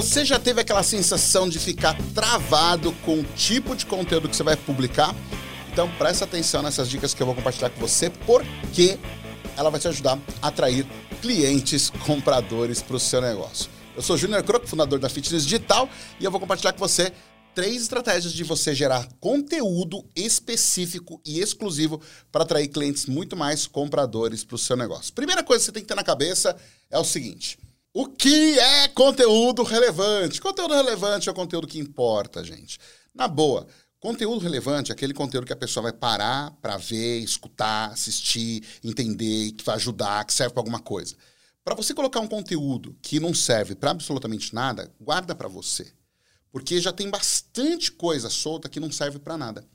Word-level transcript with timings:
Você 0.00 0.24
já 0.24 0.38
teve 0.38 0.62
aquela 0.62 0.82
sensação 0.82 1.46
de 1.46 1.58
ficar 1.58 1.94
travado 2.14 2.90
com 3.04 3.20
o 3.20 3.22
tipo 3.36 3.76
de 3.76 3.84
conteúdo 3.84 4.30
que 4.30 4.34
você 4.34 4.42
vai 4.42 4.56
publicar? 4.56 5.14
Então 5.70 5.90
presta 5.98 6.24
atenção 6.24 6.62
nessas 6.62 6.88
dicas 6.88 7.12
que 7.12 7.22
eu 7.22 7.26
vou 7.26 7.34
compartilhar 7.34 7.68
com 7.68 7.78
você, 7.78 8.08
porque 8.08 8.98
ela 9.58 9.68
vai 9.68 9.78
te 9.78 9.88
ajudar 9.88 10.18
a 10.40 10.48
atrair 10.48 10.86
clientes, 11.20 11.90
compradores 12.06 12.80
para 12.80 12.96
o 12.96 12.98
seu 12.98 13.20
negócio. 13.20 13.70
Eu 13.94 14.00
sou 14.00 14.16
Júnior 14.16 14.42
Croco, 14.42 14.66
fundador 14.66 14.98
da 14.98 15.10
Fitness 15.10 15.44
Digital, 15.44 15.86
e 16.18 16.24
eu 16.24 16.30
vou 16.30 16.40
compartilhar 16.40 16.72
com 16.72 16.78
você 16.78 17.12
três 17.54 17.82
estratégias 17.82 18.32
de 18.32 18.42
você 18.42 18.74
gerar 18.74 19.06
conteúdo 19.20 20.02
específico 20.16 21.20
e 21.26 21.40
exclusivo 21.40 22.00
para 22.32 22.44
atrair 22.44 22.68
clientes 22.68 23.04
muito 23.04 23.36
mais 23.36 23.66
compradores 23.66 24.44
para 24.44 24.54
o 24.54 24.58
seu 24.58 24.78
negócio. 24.78 25.12
Primeira 25.12 25.42
coisa 25.42 25.60
que 25.60 25.66
você 25.66 25.72
tem 25.72 25.82
que 25.82 25.88
ter 25.88 25.94
na 25.94 26.02
cabeça 26.02 26.56
é 26.90 26.98
o 26.98 27.04
seguinte: 27.04 27.58
o 27.92 28.06
que 28.06 28.58
é 28.58 28.88
conteúdo 28.88 29.62
relevante? 29.62 30.40
Conteúdo 30.40 30.74
relevante 30.74 31.28
é 31.28 31.32
o 31.32 31.34
conteúdo 31.34 31.66
que 31.66 31.78
importa, 31.78 32.44
gente. 32.44 32.78
Na 33.12 33.26
boa, 33.26 33.66
conteúdo 33.98 34.40
relevante 34.40 34.92
é 34.92 34.94
aquele 34.94 35.12
conteúdo 35.12 35.46
que 35.46 35.52
a 35.52 35.56
pessoa 35.56 35.82
vai 35.84 35.92
parar 35.92 36.52
para 36.62 36.76
ver, 36.76 37.18
escutar, 37.18 37.90
assistir, 37.90 38.64
entender, 38.84 39.52
que 39.52 39.64
vai 39.64 39.74
ajudar, 39.74 40.24
que 40.24 40.32
serve 40.32 40.54
para 40.54 40.60
alguma 40.60 40.78
coisa. 40.78 41.16
Para 41.64 41.74
você 41.74 41.92
colocar 41.92 42.20
um 42.20 42.28
conteúdo 42.28 42.96
que 43.02 43.18
não 43.18 43.34
serve 43.34 43.74
para 43.74 43.90
absolutamente 43.90 44.54
nada, 44.54 44.94
guarda 45.00 45.34
para 45.34 45.48
você. 45.48 45.92
Porque 46.52 46.80
já 46.80 46.92
tem 46.92 47.10
bastante 47.10 47.92
coisa 47.92 48.30
solta 48.30 48.68
que 48.68 48.80
não 48.80 48.90
serve 48.90 49.18
para 49.18 49.36
nada. 49.36 49.66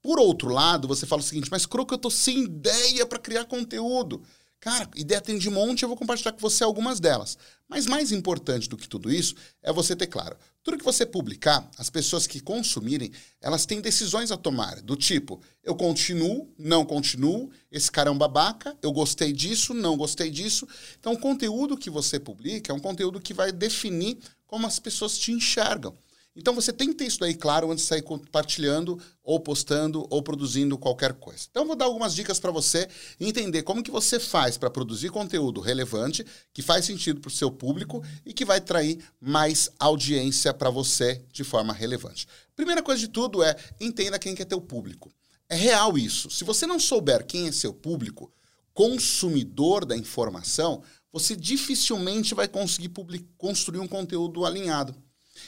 Por 0.00 0.20
outro 0.20 0.48
lado, 0.48 0.86
você 0.86 1.06
fala 1.06 1.22
o 1.22 1.24
seguinte: 1.24 1.50
mas 1.50 1.66
Croco, 1.66 1.94
eu 1.94 1.98
tô 1.98 2.10
sem 2.10 2.44
ideia 2.44 3.06
para 3.06 3.18
criar 3.18 3.46
conteúdo. 3.46 4.22
Cara, 4.64 4.88
ideia 4.96 5.20
tem 5.20 5.36
de 5.36 5.50
monte, 5.50 5.82
eu 5.82 5.88
vou 5.90 5.96
compartilhar 5.96 6.32
com 6.32 6.38
você 6.38 6.64
algumas 6.64 6.98
delas. 6.98 7.36
Mas 7.68 7.84
mais 7.84 8.10
importante 8.10 8.66
do 8.66 8.78
que 8.78 8.88
tudo 8.88 9.12
isso 9.12 9.34
é 9.62 9.70
você 9.70 9.94
ter 9.94 10.06
claro. 10.06 10.38
Tudo 10.62 10.78
que 10.78 10.84
você 10.84 11.04
publicar, 11.04 11.70
as 11.76 11.90
pessoas 11.90 12.26
que 12.26 12.40
consumirem, 12.40 13.12
elas 13.42 13.66
têm 13.66 13.82
decisões 13.82 14.32
a 14.32 14.38
tomar, 14.38 14.80
do 14.80 14.96
tipo, 14.96 15.38
eu 15.62 15.74
continuo, 15.74 16.50
não 16.58 16.82
continuo, 16.82 17.50
esse 17.70 17.90
cara 17.90 18.08
é 18.08 18.10
um 18.10 18.16
babaca, 18.16 18.74
eu 18.80 18.90
gostei 18.90 19.34
disso, 19.34 19.74
não 19.74 19.98
gostei 19.98 20.30
disso. 20.30 20.66
Então, 20.98 21.12
o 21.12 21.18
conteúdo 21.18 21.76
que 21.76 21.90
você 21.90 22.18
publica 22.18 22.72
é 22.72 22.74
um 22.74 22.80
conteúdo 22.80 23.20
que 23.20 23.34
vai 23.34 23.52
definir 23.52 24.16
como 24.46 24.66
as 24.66 24.78
pessoas 24.78 25.18
te 25.18 25.30
enxergam. 25.30 25.94
Então 26.36 26.52
você 26.52 26.72
tem 26.72 26.88
que 26.88 26.96
ter 26.96 27.06
isso 27.06 27.20
daí 27.20 27.34
claro 27.34 27.70
antes 27.70 27.84
de 27.84 27.88
sair 27.88 28.02
compartilhando 28.02 29.00
ou 29.22 29.38
postando 29.38 30.04
ou 30.10 30.20
produzindo 30.20 30.76
qualquer 30.76 31.12
coisa. 31.12 31.46
Então 31.48 31.64
vou 31.64 31.76
dar 31.76 31.84
algumas 31.84 32.12
dicas 32.14 32.40
para 32.40 32.50
você 32.50 32.88
entender 33.20 33.62
como 33.62 33.84
que 33.84 33.90
você 33.90 34.18
faz 34.18 34.58
para 34.58 34.68
produzir 34.68 35.10
conteúdo 35.10 35.60
relevante, 35.60 36.26
que 36.52 36.60
faz 36.60 36.84
sentido 36.84 37.20
para 37.20 37.28
o 37.28 37.32
seu 37.32 37.52
público 37.52 38.02
e 38.26 38.32
que 38.32 38.44
vai 38.44 38.60
trair 38.60 38.98
mais 39.20 39.70
audiência 39.78 40.52
para 40.52 40.70
você 40.70 41.24
de 41.32 41.44
forma 41.44 41.72
relevante. 41.72 42.26
Primeira 42.56 42.82
coisa 42.82 43.00
de 43.00 43.08
tudo 43.08 43.42
é 43.42 43.54
entenda 43.80 44.18
quem 44.18 44.34
que 44.34 44.42
é 44.42 44.44
teu 44.46 44.60
público. 44.60 45.12
É 45.48 45.54
real 45.54 45.96
isso. 45.96 46.30
Se 46.30 46.42
você 46.42 46.66
não 46.66 46.80
souber 46.80 47.24
quem 47.24 47.46
é 47.46 47.52
seu 47.52 47.72
público, 47.72 48.32
consumidor 48.72 49.84
da 49.84 49.96
informação, 49.96 50.82
você 51.12 51.36
dificilmente 51.36 52.34
vai 52.34 52.48
conseguir 52.48 52.90
construir 53.38 53.78
um 53.78 53.86
conteúdo 53.86 54.44
alinhado. 54.44 54.94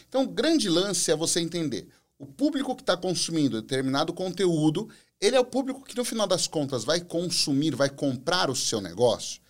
Então, 0.09 0.25
o 0.25 0.29
grande 0.29 0.69
lance 0.69 1.11
é 1.11 1.17
você 1.17 1.41
entender. 1.41 1.89
O 2.19 2.27
público 2.27 2.75
que 2.75 2.83
está 2.83 2.97
consumindo 2.97 3.61
determinado 3.61 4.13
conteúdo, 4.13 4.89
ele 5.21 5.37
é 5.37 5.41
o 5.41 5.45
público 5.45 5.85
que, 5.85 5.97
no 5.97 6.05
final 6.05 6.27
das 6.27 6.47
contas, 6.47 6.85
vai 6.85 7.01
consumir, 7.01 7.75
vai 7.75 7.91
comprar 7.91 8.51
o 8.51 8.57
seu 8.57 8.81
negócio. 8.81 9.41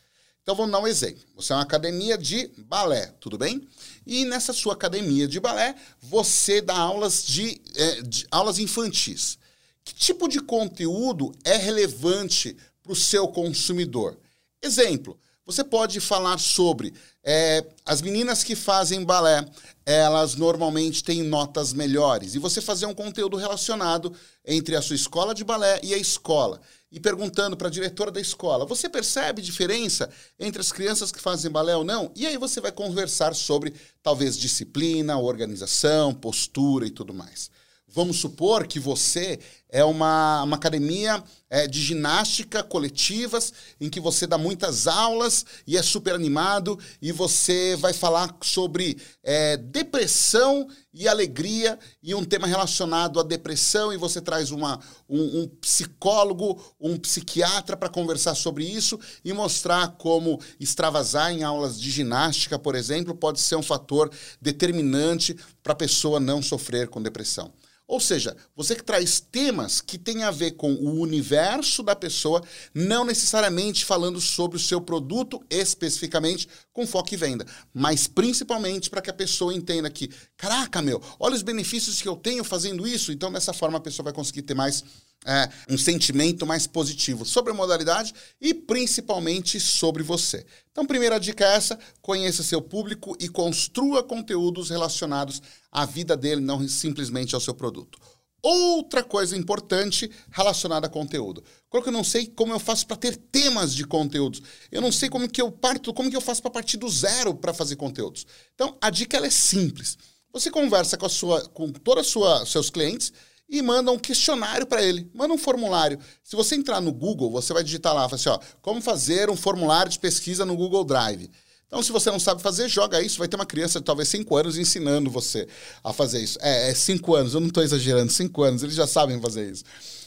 Então, 0.42 0.54
vamos 0.54 0.72
dar 0.72 0.80
um 0.80 0.86
exemplo. 0.86 1.24
Você 1.34 1.52
é 1.52 1.56
uma 1.56 1.62
academia 1.62 2.16
de 2.16 2.48
balé, 2.58 3.12
tudo 3.20 3.36
bem? 3.36 3.66
E 4.06 4.24
nessa 4.24 4.52
sua 4.52 4.74
academia 4.74 5.26
de 5.26 5.41
balé, 5.41 5.75
você 6.00 6.60
dá 6.60 6.76
aulas 6.76 7.25
de, 7.26 7.60
é, 7.75 8.02
de 8.02 8.26
aulas 8.31 8.58
infantis. 8.58 9.38
Que 9.84 9.94
tipo 9.94 10.28
de 10.28 10.41
conteúdo 10.41 11.32
é 11.44 11.56
relevante 11.56 12.56
para 12.82 12.92
o 12.92 12.97
seu 12.97 13.26
consumidor? 13.28 14.16
Exemplo, 14.62 15.19
você 15.46 15.62
pode 15.62 16.00
falar 16.00 16.38
sobre 16.38 16.92
é, 17.22 17.64
as 17.84 18.02
meninas 18.02 18.42
que 18.42 18.56
fazem 18.56 19.04
balé, 19.04 19.46
elas 19.84 20.34
normalmente 20.34 21.04
têm 21.04 21.22
notas 21.22 21.72
melhores. 21.72 22.34
E 22.34 22.40
você 22.40 22.60
fazer 22.60 22.86
um 22.86 22.94
conteúdo 22.94 23.36
relacionado 23.36 24.12
entre 24.44 24.74
a 24.74 24.82
sua 24.82 24.96
escola 24.96 25.32
de 25.32 25.44
balé 25.44 25.78
e 25.84 25.94
a 25.94 25.96
escola. 25.96 26.60
E 26.90 26.98
perguntando 26.98 27.56
para 27.56 27.68
a 27.68 27.70
diretora 27.70 28.10
da 28.10 28.20
escola: 28.20 28.66
você 28.66 28.88
percebe 28.88 29.40
diferença 29.40 30.10
entre 30.38 30.60
as 30.60 30.72
crianças 30.72 31.12
que 31.12 31.20
fazem 31.20 31.50
balé 31.50 31.76
ou 31.76 31.84
não? 31.84 32.10
E 32.16 32.26
aí 32.26 32.36
você 32.36 32.60
vai 32.60 32.72
conversar 32.72 33.34
sobre 33.34 33.72
talvez 34.02 34.36
disciplina, 34.36 35.18
organização, 35.18 36.12
postura 36.12 36.86
e 36.86 36.90
tudo 36.90 37.14
mais. 37.14 37.50
Vamos 37.88 38.19
supor 38.19 38.66
que 38.66 38.80
você 38.80 39.38
é 39.70 39.84
uma, 39.84 40.42
uma 40.42 40.56
academia 40.56 41.22
é, 41.48 41.66
de 41.66 41.80
ginástica 41.80 42.62
coletivas, 42.62 43.52
em 43.80 43.88
que 43.88 44.00
você 44.00 44.26
dá 44.26 44.36
muitas 44.36 44.86
aulas 44.86 45.47
e 45.66 45.76
é 45.76 45.82
super 45.82 46.14
animado, 46.14 46.78
e 47.00 47.12
você 47.12 47.76
vai 47.76 47.92
falar 47.92 48.36
sobre 48.42 49.00
é, 49.22 49.56
depressão 49.56 50.69
e 50.92 51.06
alegria, 51.06 51.78
e 52.02 52.14
um 52.14 52.25
tema 52.25 52.46
relacionado 52.46 53.20
à 53.20 53.22
depressão, 53.22 53.92
e 53.92 53.96
você 53.96 54.20
traz 54.20 54.50
uma, 54.50 54.80
um, 55.08 55.42
um 55.42 55.48
psicólogo, 55.60 56.60
um 56.80 56.96
psiquiatra 56.98 57.76
para 57.76 57.88
conversar 57.88 58.34
sobre 58.34 58.64
isso 58.64 58.98
e 59.25 59.32
mostrar 59.32 59.96
como 59.96 60.41
extravasar 60.58 61.32
em 61.32 61.44
aulas 61.44 61.80
de 61.80 61.91
ginástica, 61.91 62.58
por 62.58 62.75
exemplo, 62.75 63.14
pode 63.14 63.41
ser 63.41 63.56
um 63.56 63.62
fator 63.62 64.10
determinante 64.41 65.36
para 65.62 65.72
a 65.72 65.76
pessoa 65.76 66.19
não 66.19 66.42
sofrer 66.42 66.88
com 66.88 67.00
depressão. 67.00 67.52
Ou 67.88 68.00
seja, 68.00 68.36
você 68.54 68.74
que 68.74 68.82
traz 68.82 69.20
temas 69.20 69.80
que 69.80 69.97
têm 69.97 70.24
a 70.24 70.30
ver 70.30 70.52
com 70.52 70.72
o 70.74 71.00
universo 71.00 71.84
da 71.84 71.94
pessoa, 71.94 72.42
não 72.74 73.04
necessariamente 73.04 73.84
falando 73.84 74.20
sobre 74.20 74.56
o 74.56 74.60
seu 74.60 74.80
produto 74.80 75.41
especificamente 75.48 76.48
com 76.72 76.86
foco 76.86 77.14
em 77.14 77.16
venda, 77.16 77.46
mas 77.72 78.08
principalmente 78.08 78.91
para 78.91 79.00
que 79.00 79.10
a 79.10 79.14
pessoa 79.14 79.54
entenda 79.54 79.88
que, 79.88 80.10
caraca, 80.36 80.82
meu, 80.82 81.00
olha 81.20 81.36
os 81.36 81.42
benefícios 81.42 82.02
que 82.02 82.08
eu 82.08 82.16
tenho 82.16 82.42
fazendo 82.42 82.88
isso. 82.88 83.12
Então, 83.12 83.32
dessa 83.32 83.52
forma, 83.52 83.78
a 83.78 83.80
pessoa 83.80 84.04
vai 84.04 84.12
conseguir 84.12 84.42
ter 84.42 84.54
mais 84.54 84.82
é, 85.25 85.49
um 85.69 85.77
sentimento 85.77 86.47
mais 86.47 86.66
positivo 86.66 87.25
sobre 87.25 87.53
a 87.53 87.54
modalidade 87.54 88.15
e 88.41 88.54
principalmente 88.54 89.59
sobre 89.59 90.03
você. 90.03 90.47
Então, 90.71 90.87
primeira 90.87 91.19
dica 91.19 91.44
é 91.44 91.56
essa: 91.56 91.78
conheça 92.00 92.43
seu 92.43 92.62
público 92.62 93.16
e 93.19 93.28
construa 93.28 94.03
conteúdos 94.03 94.71
relacionados 94.71 95.43
à 95.71 95.84
vida 95.84 96.16
dele, 96.16 96.41
não 96.41 96.66
simplesmente 96.69 97.34
ao 97.34 97.41
seu 97.41 97.55
produto. 97.55 97.99
Outra 98.43 99.03
coisa 99.03 99.37
importante 99.37 100.09
relacionada 100.31 100.87
a 100.87 100.91
conteúdo. 100.91 101.43
Porque 101.69 101.88
eu 101.88 101.93
não 101.93 102.05
sei 102.05 102.26
como 102.26 102.53
eu 102.53 102.60
faço 102.60 102.87
para 102.87 102.97
ter 102.97 103.16
temas 103.16 103.75
de 103.75 103.84
conteúdos. 103.84 104.41
Eu 104.71 104.81
não 104.81 104.93
sei 104.93 105.09
como 105.09 105.28
que 105.28 105.43
eu 105.43 105.50
parto, 105.50 105.93
como 105.93 106.09
que 106.09 106.16
eu 106.16 106.21
faço 106.21 106.41
para 106.43 106.53
partir 106.53 106.76
do 106.76 106.88
zero 106.88 107.34
para 107.34 107.53
fazer 107.53 107.75
conteúdos. 107.75 108.25
Então, 108.55 108.76
a 108.81 108.88
dica 108.88 109.16
é 109.16 109.31
simples. 109.31 109.99
Você 110.32 110.49
conversa 110.50 110.97
com 110.97 111.06
a 111.06 111.09
sua 111.09 111.49
com 111.49 111.72
todos 111.72 112.15
os 112.15 112.53
seus 112.53 112.71
clientes 112.71 113.12
e 113.48 113.62
manda 113.62 113.92
um 113.92 113.98
questionário 113.98 114.66
para 114.66 114.82
ele, 114.82 115.10
manda 115.14 115.32
um 115.32 115.38
formulário. 115.38 115.98
Se 116.22 116.34
você 116.34 116.56
entrar 116.56 116.80
no 116.80 116.92
Google, 116.92 117.30
você 117.30 117.52
vai 117.52 117.62
digitar 117.62 117.94
lá, 117.94 118.06
assim, 118.06 118.28
ó, 118.28 118.38
como 118.60 118.80
fazer 118.80 119.30
um 119.30 119.36
formulário 119.36 119.90
de 119.90 119.98
pesquisa 119.98 120.44
no 120.44 120.56
Google 120.56 120.84
Drive. 120.84 121.30
Então, 121.66 121.82
se 121.82 121.90
você 121.90 122.10
não 122.10 122.20
sabe 122.20 122.40
fazer, 122.42 122.68
joga 122.68 123.02
isso. 123.02 123.18
Vai 123.18 123.26
ter 123.26 123.36
uma 123.36 123.46
criança 123.46 123.80
de 123.80 123.84
talvez 123.84 124.08
5 124.08 124.36
anos 124.36 124.56
ensinando 124.56 125.10
você 125.10 125.48
a 125.82 125.92
fazer 125.92 126.20
isso. 126.20 126.38
É 126.40 126.72
5 126.72 127.16
é 127.16 127.20
anos, 127.20 127.34
eu 127.34 127.40
não 127.40 127.48
estou 127.48 127.62
exagerando, 127.62 128.12
5 128.12 128.42
anos, 128.42 128.62
eles 128.62 128.76
já 128.76 128.86
sabem 128.86 129.20
fazer 129.20 129.50
isso. 129.50 129.64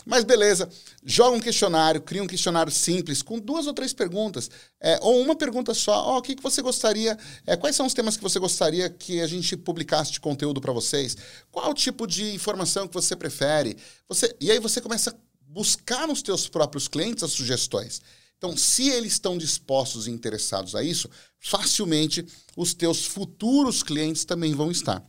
Mas 0.10 0.24
beleza, 0.24 0.68
joga 1.06 1.38
um 1.38 1.40
questionário, 1.40 2.02
cria 2.02 2.24
um 2.24 2.26
questionário 2.26 2.72
simples, 2.72 3.22
com 3.22 3.38
duas 3.38 3.68
ou 3.68 3.76
três 3.76 3.94
perguntas, 3.94 4.50
é, 4.82 4.98
ou 5.04 5.22
uma 5.22 5.36
pergunta 5.36 5.72
só. 5.76 6.16
Oh, 6.16 6.18
o 6.18 6.22
que, 6.24 6.36
que 6.36 6.42
você 6.42 6.64
gostaria, 6.64 7.16
é, 7.46 7.56
quais 7.56 7.76
são 7.76 7.86
os 7.86 7.94
temas 7.94 8.18
que 8.18 8.24
você 8.24 8.40
gostaria 8.40 8.90
que 8.90 9.22
a 9.22 9.28
gente 9.28 9.56
publicasse 9.56 10.12
de 10.12 10.20
conteúdo 10.20 10.60
para 10.60 10.74
vocês? 10.74 11.16
Qual 11.52 11.72
tipo 11.76 12.08
de 12.08 12.34
informação 12.34 12.88
que 12.88 12.94
você 12.96 13.16
prefere? 13.16 13.78
Você, 14.08 14.36
e 14.42 14.50
aí 14.50 14.58
você 14.58 14.82
começa 14.82 15.12
a 15.12 15.16
buscar 15.46 16.08
nos 16.08 16.24
teus 16.24 16.50
próprios 16.50 16.88
clientes 16.88 17.24
as 17.24 17.32
sugestões. 17.32 18.02
Então, 18.36 18.58
se 18.58 18.90
eles 18.90 19.14
estão 19.14 19.38
dispostos 19.38 20.08
e 20.08 20.12
interessados 20.12 20.74
a 20.74 20.82
isso, 20.82 21.08
facilmente 21.40 22.26
os 22.58 22.74
teus 22.74 23.06
futuros 23.06 23.84
clientes 23.84 24.26
também 24.26 24.56
vão 24.56 24.72
estar. 24.72 25.06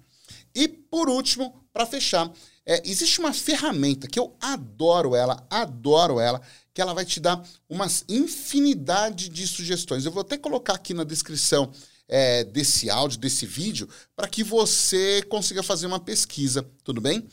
E 0.55 0.69
por 0.69 1.09
último, 1.09 1.65
para 1.73 1.87
fechar, 1.87 2.31
é, 2.67 2.83
existe 2.85 3.21
uma 3.21 3.33
ferramenta 3.33 4.07
que 4.07 4.19
eu 4.19 4.37
adoro 4.41 5.15
ela, 5.15 5.47
adoro 5.51 6.21
ela, 6.21 6.41
que 6.73 6.81
ela 6.81 6.95
vai 6.95 7.05
te 7.05 7.21
dar 7.21 7.43
uma 7.69 7.87
infinidade 8.09 9.29
de 9.29 9.47
sugestões. 9.47 10.05
Eu 10.05 10.13
vou 10.13 10.21
até 10.21 10.37
colocar 10.39 10.75
aqui 10.75 10.95
na 10.95 11.05
descrição 11.05 11.73
é, 12.09 12.45
desse 12.45 12.91
áudio, 12.91 13.19
desse 13.19 13.47
vídeo, 13.47 13.89
para 14.15 14.29
que 14.29 14.45
você 14.45 15.23
consiga 15.29 15.63
fazer 15.63 15.87
uma 15.87 16.01
pesquisa, 16.01 16.69
tudo 16.85 17.01
bem? 17.01 17.27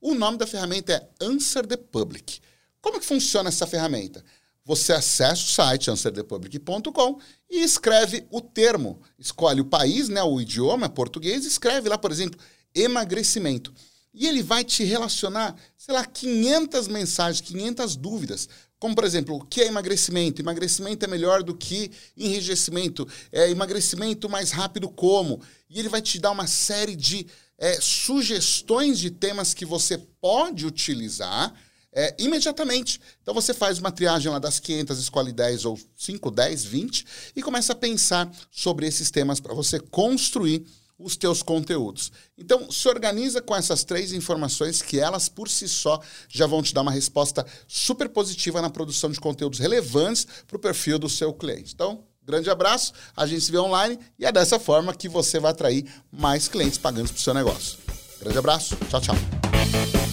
O 0.00 0.14
nome 0.14 0.36
da 0.36 0.46
ferramenta 0.46 0.92
é 0.92 1.24
Answer 1.24 1.66
the 1.66 1.76
Public. 1.76 2.40
Como 2.80 3.00
que 3.00 3.06
funciona 3.06 3.48
essa 3.48 3.66
ferramenta? 3.66 4.24
você 4.64 4.92
acessa 4.94 5.42
o 5.42 5.48
site 5.48 5.90
answerthepublic.com 5.90 7.18
e 7.50 7.62
escreve 7.62 8.26
o 8.30 8.40
termo. 8.40 9.00
Escolhe 9.18 9.60
o 9.60 9.66
país, 9.66 10.08
né, 10.08 10.22
o 10.22 10.40
idioma 10.40 10.88
português, 10.88 11.44
escreve 11.44 11.88
lá, 11.88 11.98
por 11.98 12.10
exemplo, 12.10 12.40
emagrecimento. 12.74 13.72
E 14.14 14.28
ele 14.28 14.42
vai 14.42 14.62
te 14.62 14.84
relacionar, 14.84 15.56
sei 15.76 15.92
lá, 15.92 16.04
500 16.06 16.86
mensagens, 16.86 17.40
500 17.40 17.96
dúvidas. 17.96 18.48
Como, 18.78 18.94
por 18.94 19.04
exemplo, 19.04 19.34
o 19.34 19.44
que 19.44 19.60
é 19.62 19.66
emagrecimento? 19.66 20.40
Emagrecimento 20.40 21.04
é 21.04 21.08
melhor 21.08 21.42
do 21.42 21.54
que 21.54 21.90
enrijecimento. 22.16 23.08
É 23.32 23.50
emagrecimento 23.50 24.28
mais 24.28 24.52
rápido 24.52 24.88
como? 24.88 25.40
E 25.68 25.80
ele 25.80 25.88
vai 25.88 26.00
te 26.00 26.20
dar 26.20 26.30
uma 26.30 26.46
série 26.46 26.94
de 26.94 27.26
é, 27.58 27.80
sugestões 27.80 28.98
de 28.98 29.10
temas 29.10 29.52
que 29.52 29.64
você 29.64 29.98
pode 30.20 30.64
utilizar 30.64 31.52
é, 31.92 32.14
imediatamente. 32.18 33.00
Então 33.22 33.32
você 33.32 33.54
faz 33.54 33.78
uma 33.78 33.92
triagem 33.92 34.30
lá 34.30 34.38
das 34.38 34.58
500, 34.60 34.98
escolhe 34.98 35.32
10 35.32 35.64
ou 35.64 35.78
5, 35.96 36.30
10, 36.30 36.64
20 36.64 37.06
e 37.36 37.42
começa 37.42 37.72
a 37.72 37.76
pensar 37.76 38.30
sobre 38.50 38.86
esses 38.86 39.10
temas 39.10 39.40
para 39.40 39.54
você 39.54 39.78
construir 39.78 40.66
os 40.98 41.16
teus 41.16 41.42
conteúdos. 41.42 42.12
Então, 42.38 42.70
se 42.70 42.88
organiza 42.88 43.42
com 43.42 43.54
essas 43.54 43.84
três 43.84 44.12
informações 44.12 44.80
que 44.80 44.98
elas 44.98 45.28
por 45.28 45.48
si 45.48 45.68
só 45.68 46.00
já 46.28 46.46
vão 46.46 46.62
te 46.62 46.72
dar 46.72 46.82
uma 46.82 46.92
resposta 46.92 47.44
super 47.66 48.08
positiva 48.08 48.62
na 48.62 48.70
produção 48.70 49.10
de 49.10 49.20
conteúdos 49.20 49.58
relevantes 49.58 50.26
para 50.46 50.56
o 50.56 50.60
perfil 50.60 50.98
do 50.98 51.08
seu 51.08 51.32
cliente. 51.32 51.74
Então, 51.74 52.04
grande 52.22 52.48
abraço, 52.48 52.92
a 53.16 53.26
gente 53.26 53.42
se 53.42 53.50
vê 53.50 53.58
online 53.58 53.98
e 54.18 54.24
é 54.24 54.32
dessa 54.32 54.58
forma 54.58 54.94
que 54.94 55.08
você 55.08 55.40
vai 55.40 55.50
atrair 55.50 55.84
mais 56.12 56.48
clientes 56.48 56.78
pagantes 56.78 57.10
para 57.12 57.18
o 57.18 57.22
seu 57.22 57.34
negócio. 57.34 57.78
Grande 58.20 58.38
abraço, 58.38 58.76
tchau, 58.88 59.00
tchau. 59.00 60.03